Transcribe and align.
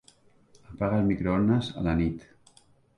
Apaga 0.71 0.97
el 0.97 1.05
microones 1.11 1.71
a 1.83 1.87
la 1.91 1.97
nit. 2.05 2.29